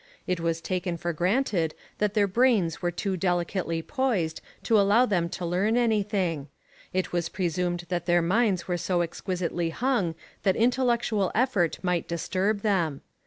It 0.25 0.39
was 0.39 0.61
taken 0.61 0.97
for 0.97 1.13
granted 1.13 1.75
that 1.99 2.15
their 2.15 2.25
brains 2.25 2.81
were 2.81 2.89
too 2.89 3.15
delicately 3.15 3.83
poised 3.83 4.41
to 4.63 4.79
allow 4.79 5.05
them 5.05 5.29
to 5.29 5.45
learn 5.45 5.77
anything. 5.77 6.47
It 6.91 7.11
was 7.13 7.29
presumed 7.29 7.85
that 7.89 8.07
their 8.07 8.23
minds 8.23 8.67
were 8.67 8.77
so 8.77 9.01
exquisitely 9.03 9.69
hung 9.69 10.15
that 10.41 10.55
intellectual 10.55 11.31
effort 11.35 11.77
might 11.83 12.07
disturb 12.07 12.61
them. 12.61 13.01